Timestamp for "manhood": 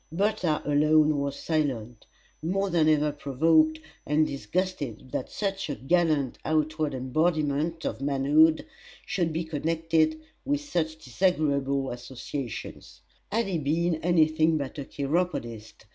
8.01-8.65